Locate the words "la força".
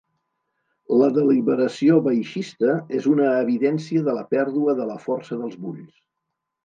4.93-5.39